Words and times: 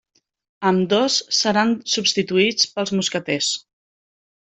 Ambdós 0.69 1.19
seran 1.41 1.75
substituïts 1.95 2.69
pels 2.75 2.97
mosqueters. 3.01 3.57